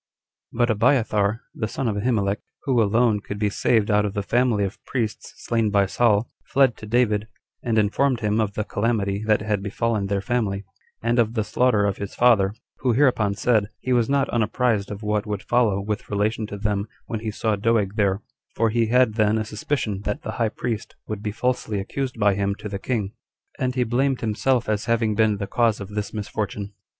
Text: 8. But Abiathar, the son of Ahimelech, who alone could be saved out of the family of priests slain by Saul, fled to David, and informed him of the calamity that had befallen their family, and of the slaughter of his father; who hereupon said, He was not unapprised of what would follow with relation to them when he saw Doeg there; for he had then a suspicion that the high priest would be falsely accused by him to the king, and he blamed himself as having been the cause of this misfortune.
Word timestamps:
8. 0.55 0.57
But 0.57 0.69
Abiathar, 0.71 1.41
the 1.53 1.67
son 1.67 1.87
of 1.87 1.95
Ahimelech, 1.95 2.39
who 2.63 2.81
alone 2.81 3.19
could 3.19 3.37
be 3.37 3.51
saved 3.51 3.91
out 3.91 4.03
of 4.03 4.15
the 4.15 4.23
family 4.23 4.63
of 4.63 4.83
priests 4.83 5.31
slain 5.45 5.69
by 5.69 5.85
Saul, 5.85 6.27
fled 6.47 6.75
to 6.77 6.87
David, 6.87 7.27
and 7.61 7.77
informed 7.77 8.21
him 8.21 8.41
of 8.41 8.53
the 8.55 8.63
calamity 8.63 9.23
that 9.27 9.43
had 9.43 9.61
befallen 9.61 10.07
their 10.07 10.19
family, 10.19 10.65
and 11.03 11.19
of 11.19 11.35
the 11.35 11.43
slaughter 11.43 11.85
of 11.85 11.97
his 11.97 12.15
father; 12.15 12.55
who 12.79 12.93
hereupon 12.93 13.35
said, 13.35 13.67
He 13.79 13.93
was 13.93 14.09
not 14.09 14.27
unapprised 14.29 14.89
of 14.89 15.03
what 15.03 15.27
would 15.27 15.43
follow 15.43 15.79
with 15.79 16.09
relation 16.09 16.47
to 16.47 16.57
them 16.57 16.87
when 17.05 17.19
he 17.19 17.29
saw 17.29 17.55
Doeg 17.55 17.95
there; 17.95 18.23
for 18.55 18.71
he 18.71 18.87
had 18.87 19.13
then 19.13 19.37
a 19.37 19.45
suspicion 19.45 20.01
that 20.05 20.23
the 20.23 20.31
high 20.31 20.49
priest 20.49 20.95
would 21.07 21.21
be 21.21 21.31
falsely 21.31 21.79
accused 21.79 22.19
by 22.19 22.33
him 22.33 22.55
to 22.55 22.67
the 22.67 22.79
king, 22.79 23.13
and 23.59 23.75
he 23.75 23.83
blamed 23.83 24.21
himself 24.21 24.67
as 24.67 24.85
having 24.85 25.13
been 25.13 25.37
the 25.37 25.45
cause 25.45 25.79
of 25.79 25.89
this 25.89 26.11
misfortune. 26.11 26.73